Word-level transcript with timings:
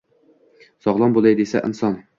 Sogʼlom 0.87 1.15
boʼlay 1.19 1.39
desa 1.43 1.67
inson 1.71 2.01